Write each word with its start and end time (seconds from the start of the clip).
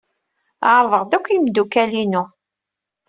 Ɛerḍeɣ-d 0.71 1.11
akk 1.17 1.27
imeddukal-inu. 1.29 2.23